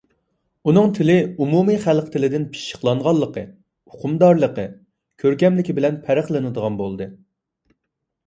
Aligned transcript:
ئۇنىڭ 0.69 0.93
تىلى 0.99 1.17
ئومۇمىي 1.43 1.75
خەلق 1.83 2.05
تىلىدىن 2.15 2.47
پىششىقلانغانلىقى، 2.55 3.43
ئۇقۇمدارلىقى، 3.91 4.65
كۆركەملىكى 5.25 5.77
بىلەن 5.81 5.99
پەرقلىنىدىغان 6.09 6.81
بولدى. 6.81 7.09